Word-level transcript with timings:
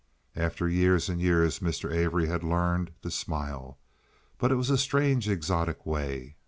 After 0.35 0.67
years 0.67 1.09
and 1.09 1.21
years 1.21 1.59
Mr. 1.59 1.93
Avery 1.93 2.25
had 2.25 2.43
learned 2.43 2.89
to 3.03 3.11
smile, 3.11 3.77
but 4.39 4.51
it 4.51 4.55
was 4.55 4.69
in 4.69 4.73
a 4.73 4.77
strange, 4.79 5.29
exotic 5.29 5.85
way. 5.85 6.37